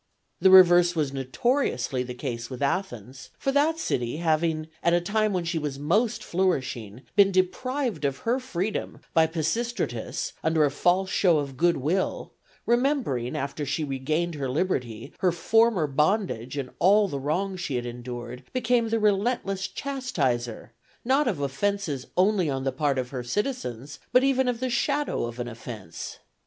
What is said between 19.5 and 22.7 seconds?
chastiser, not of offences only on